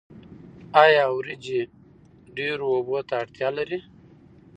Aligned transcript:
آیا 0.83 1.03
وریجې 1.17 1.61
ډیرو 2.37 2.67
اوبو 2.77 2.97
ته 3.07 3.13
اړتیا 3.21 3.49
لري؟ 3.57 3.79